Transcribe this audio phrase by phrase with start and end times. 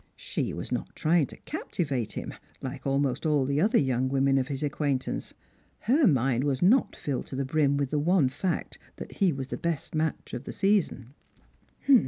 [0.15, 4.47] She was not trying to captivate him, like almost all the other young women of
[4.47, 5.35] his acquaintance.
[5.81, 9.49] Her mind was not filled to the brim with the one fact that he was
[9.49, 11.13] the best match of the season.